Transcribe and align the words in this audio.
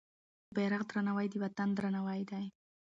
د 0.47 0.49
بیرغ 0.55 0.81
درناوی 0.89 1.27
د 1.31 1.35
وطن 1.43 1.69
درناوی 1.77 2.21
دی. 2.31 2.45